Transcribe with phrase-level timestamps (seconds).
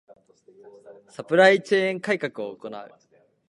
[1.07, 2.91] ⅱ サプライチェーン改革を行う